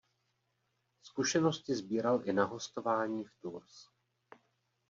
[1.03, 3.87] Zkušenosti sbíral i na hostování v Tours.